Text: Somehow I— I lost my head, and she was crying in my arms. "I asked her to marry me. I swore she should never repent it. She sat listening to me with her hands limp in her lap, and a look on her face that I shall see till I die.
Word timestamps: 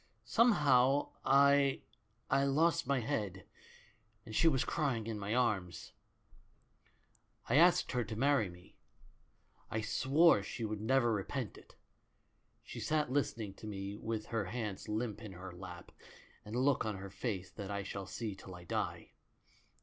Somehow 0.25 1.11
I— 1.23 1.83
I 2.31 2.43
lost 2.43 2.87
my 2.87 3.01
head, 3.01 3.45
and 4.25 4.35
she 4.35 4.47
was 4.47 4.63
crying 4.65 5.05
in 5.05 5.19
my 5.19 5.35
arms. 5.35 5.93
"I 7.47 7.57
asked 7.57 7.91
her 7.91 8.03
to 8.05 8.15
marry 8.15 8.49
me. 8.49 8.79
I 9.69 9.81
swore 9.81 10.41
she 10.41 10.63
should 10.63 10.81
never 10.81 11.13
repent 11.13 11.55
it. 11.55 11.75
She 12.63 12.79
sat 12.79 13.11
listening 13.11 13.53
to 13.53 13.67
me 13.67 13.95
with 13.95 14.25
her 14.25 14.45
hands 14.45 14.89
limp 14.89 15.21
in 15.21 15.33
her 15.33 15.51
lap, 15.53 15.91
and 16.43 16.55
a 16.55 16.59
look 16.59 16.83
on 16.83 16.97
her 16.97 17.11
face 17.11 17.51
that 17.51 17.69
I 17.69 17.83
shall 17.83 18.07
see 18.07 18.33
till 18.33 18.55
I 18.55 18.63
die. 18.63 19.11